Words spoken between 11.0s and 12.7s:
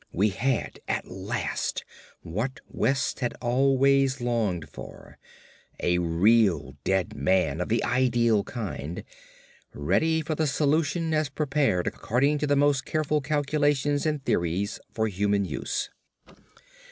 as prepared according to the